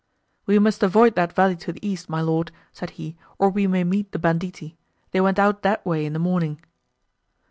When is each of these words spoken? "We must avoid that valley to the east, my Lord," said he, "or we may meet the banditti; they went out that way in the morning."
"We 0.47 0.57
must 0.57 0.81
avoid 0.81 1.13
that 1.13 1.33
valley 1.33 1.55
to 1.57 1.73
the 1.73 1.87
east, 1.87 2.09
my 2.09 2.21
Lord," 2.21 2.51
said 2.73 2.89
he, 2.97 3.15
"or 3.37 3.51
we 3.51 3.67
may 3.67 3.83
meet 3.83 4.11
the 4.13 4.17
banditti; 4.17 4.75
they 5.11 5.21
went 5.21 5.37
out 5.37 5.61
that 5.61 5.85
way 5.85 6.07
in 6.07 6.13
the 6.13 6.17
morning." 6.17 6.59